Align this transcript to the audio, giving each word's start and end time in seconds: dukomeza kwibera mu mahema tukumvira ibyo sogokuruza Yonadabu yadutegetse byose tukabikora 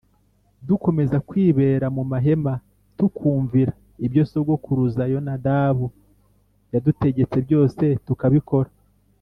dukomeza 0.67 1.17
kwibera 1.27 1.85
mu 1.95 2.03
mahema 2.11 2.53
tukumvira 2.97 3.71
ibyo 4.05 4.23
sogokuruza 4.31 5.03
Yonadabu 5.13 5.87
yadutegetse 6.73 7.37
byose 7.47 7.85
tukabikora 8.07 8.69